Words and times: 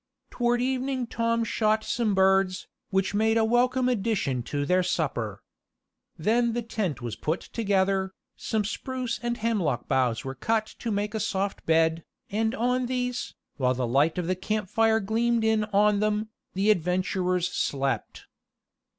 Toward 0.31 0.61
evening 0.63 1.05
Tom 1.05 1.43
shot 1.43 1.83
some 1.83 2.15
birds, 2.15 2.67
which 2.89 3.13
made 3.13 3.37
a 3.37 3.45
welcome 3.45 3.87
addition 3.87 4.41
to 4.49 4.65
their 4.65 4.81
supper. 4.81 5.43
Then 6.17 6.53
the 6.53 6.63
tent 6.63 7.03
was 7.03 7.15
put 7.15 7.41
together, 7.41 8.15
some 8.35 8.65
spruce 8.65 9.19
and 9.21 9.37
hemlock 9.37 9.87
boughs 9.87 10.25
were 10.25 10.33
cut 10.33 10.65
to 10.79 10.89
make 10.89 11.13
a 11.13 11.19
soft 11.19 11.63
bed, 11.67 12.03
and 12.31 12.55
on 12.55 12.87
these, 12.87 13.35
while 13.57 13.75
the 13.75 13.85
light 13.85 14.17
of 14.17 14.27
a 14.27 14.33
campfire 14.33 14.99
gleamed 15.01 15.43
in 15.43 15.65
on 15.65 15.99
them, 15.99 16.29
the 16.55 16.71
adventurers 16.71 17.47
slept. 17.51 18.25